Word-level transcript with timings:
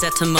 Sunset 0.00 0.22
Emotions 0.22 0.39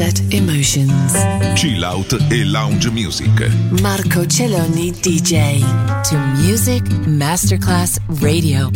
Sunset 0.00 0.32
Emotions. 0.32 1.12
Chill 1.54 1.84
out 1.84 2.16
e 2.30 2.42
lounge 2.44 2.90
music. 2.90 3.50
Marco 3.82 4.24
Celloni 4.24 4.92
DJ. 4.92 5.60
To 6.08 6.16
Music 6.42 6.82
Masterclass 7.06 7.98
Radio. 8.20 8.70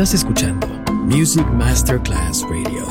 Estás 0.00 0.14
escuchando 0.14 0.66
Music 1.04 1.46
Masterclass 1.48 2.42
Radio. 2.44 2.86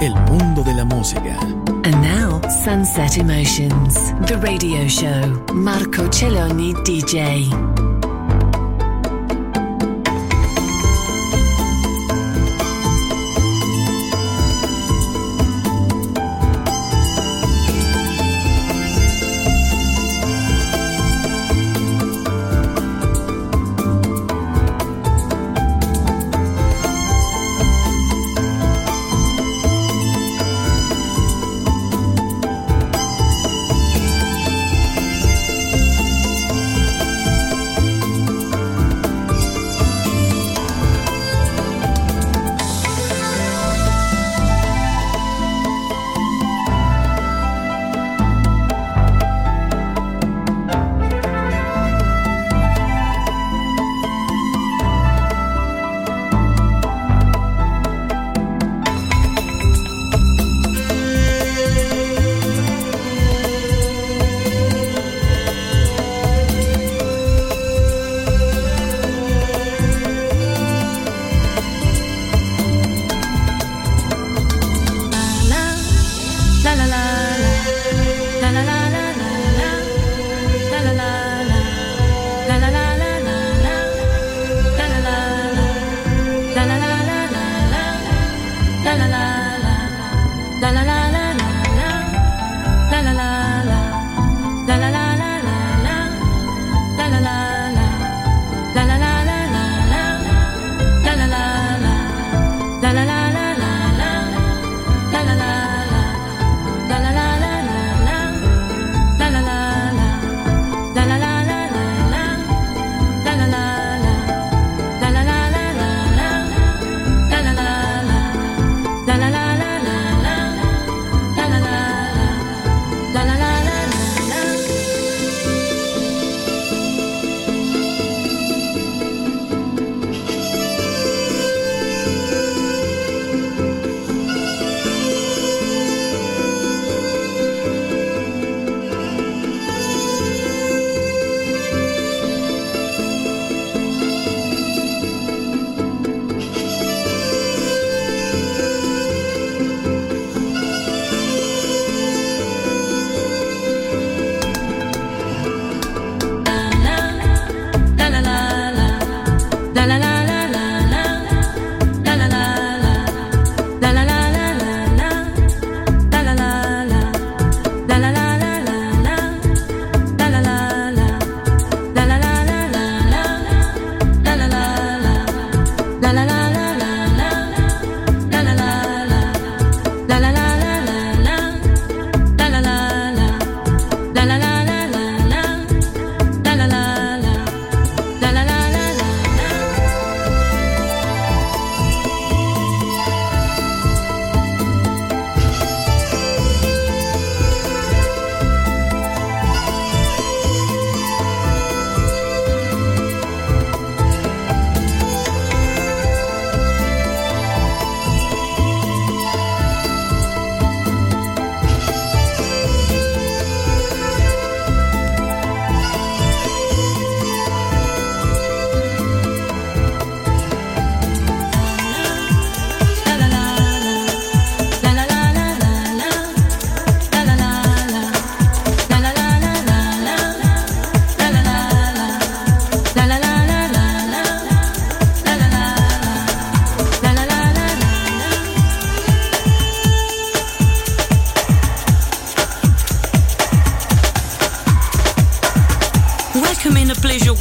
El 0.00 0.14
mundo 0.30 0.64
de 0.64 0.72
la 0.72 0.84
música. 0.86 1.38
And 1.84 2.00
now, 2.00 2.40
Sunset 2.64 3.18
Emotions, 3.18 4.14
the 4.26 4.38
radio 4.38 4.88
show. 4.88 5.44
Marco 5.52 6.08
Celloni 6.10 6.72
DJ. 6.84 7.77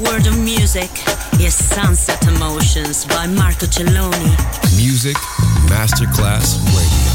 world 0.02 0.28
of 0.28 0.38
music 0.38 0.92
is 1.40 1.54
Sunset 1.56 2.28
Emotions 2.28 3.06
by 3.06 3.26
Marco 3.28 3.66
Celloni. 3.66 4.36
Music 4.76 5.16
Masterclass 5.70 6.58
Radio. 6.76 7.07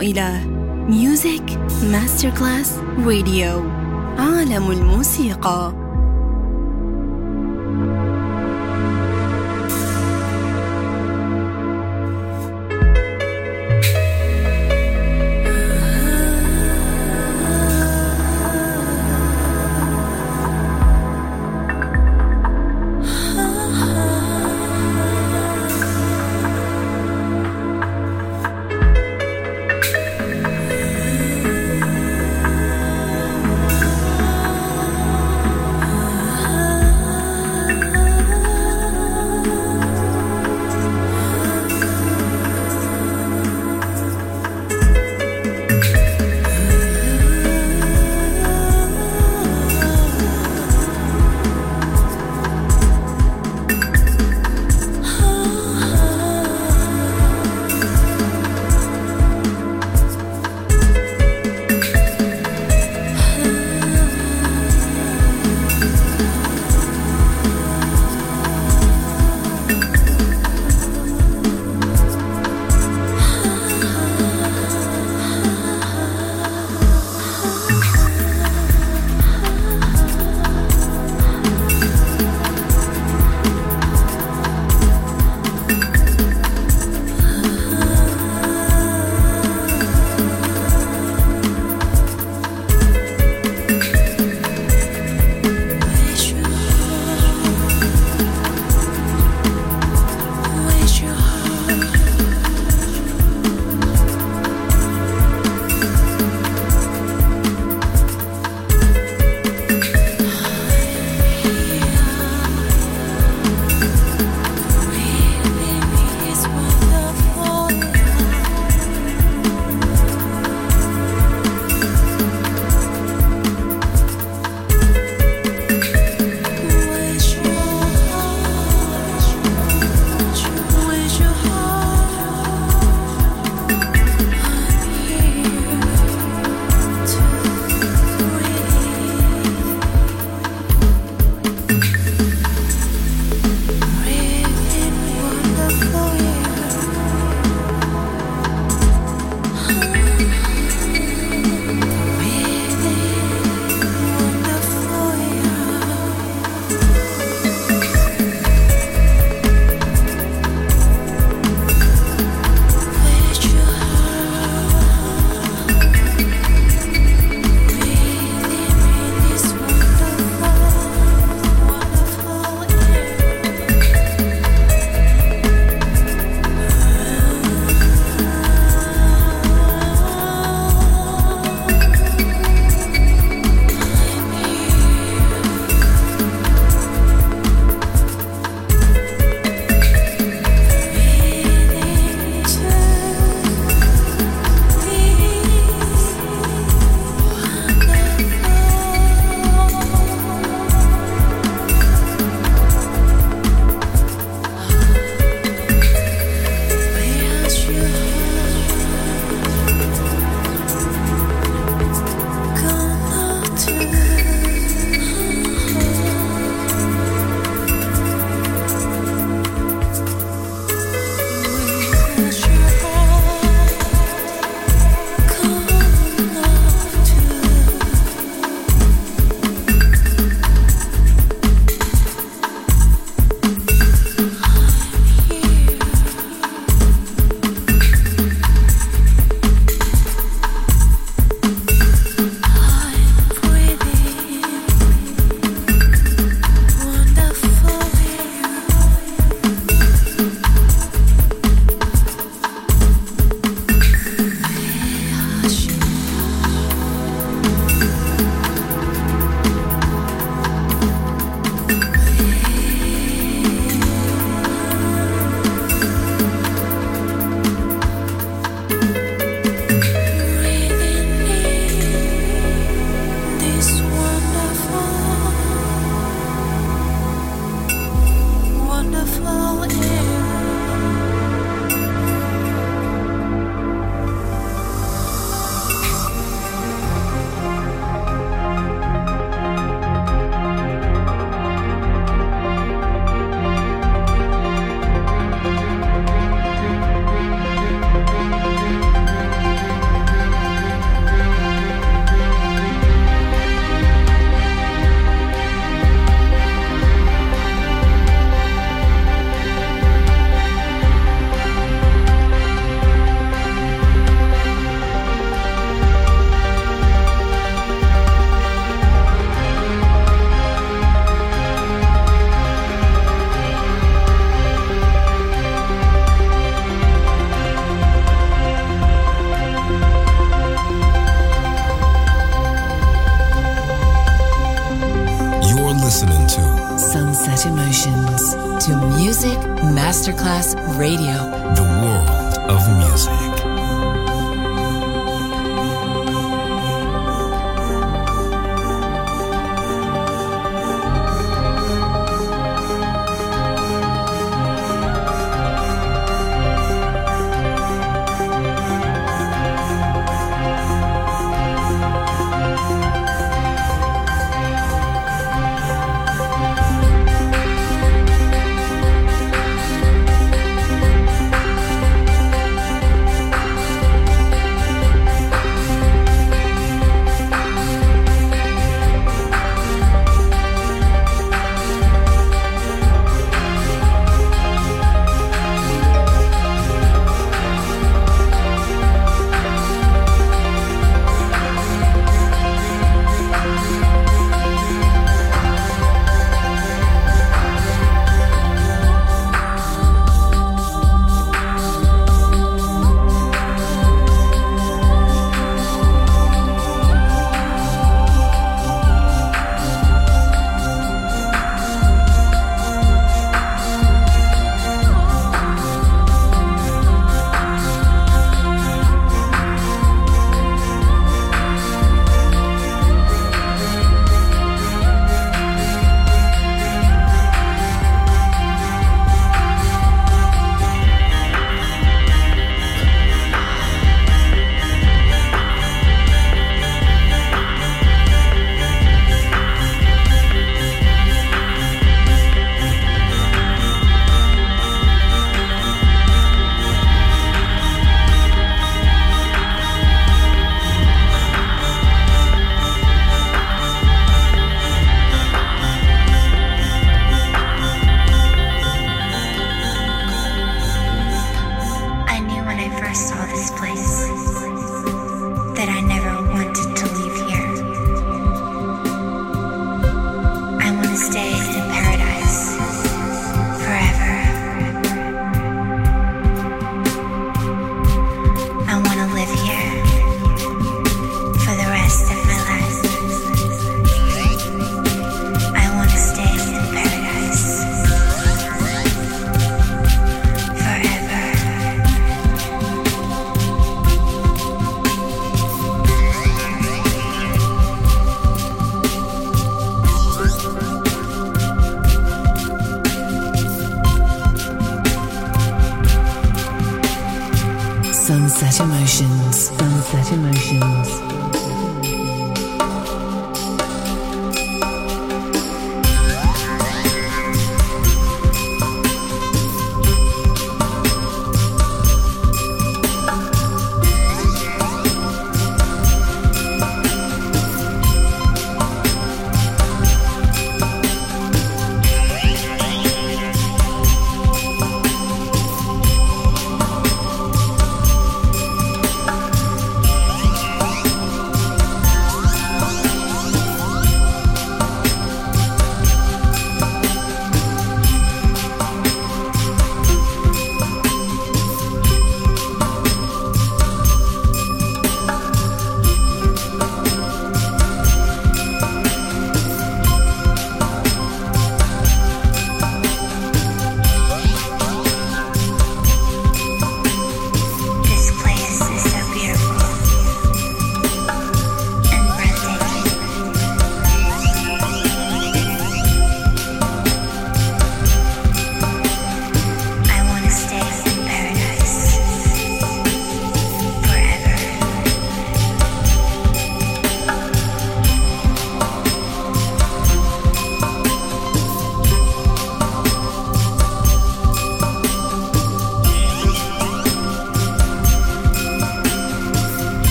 إلى 0.00 0.40
ميوزك 0.88 1.58
ماستر 1.92 2.30
كلاس 2.30 2.78
راديو 3.06 3.64
عالم 4.18 4.70
الموسيقى. 4.70 5.79